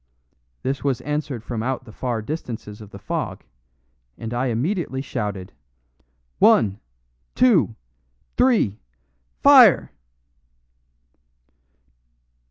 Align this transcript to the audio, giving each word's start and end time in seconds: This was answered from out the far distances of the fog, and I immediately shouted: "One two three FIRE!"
This 0.63 0.83
was 0.83 0.99
answered 1.01 1.43
from 1.43 1.61
out 1.61 1.85
the 1.85 1.91
far 1.91 2.23
distances 2.23 2.81
of 2.81 2.89
the 2.89 2.97
fog, 2.97 3.43
and 4.17 4.33
I 4.33 4.47
immediately 4.47 4.99
shouted: 5.03 5.53
"One 6.39 6.79
two 7.35 7.75
three 8.35 8.79
FIRE!" 9.43 9.91